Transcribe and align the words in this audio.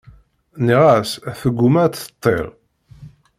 Nniɣ-as 0.59 1.11
tguma 1.41 1.79
ad 1.85 1.91
d-teṭṭil. 1.93 2.47